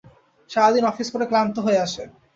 সারাদিন 0.49 0.83
অফিস 0.85 1.07
করে 1.13 1.25
ক্লান্ত 1.25 1.55
হয়ে 1.65 1.83
আসে। 1.85 2.03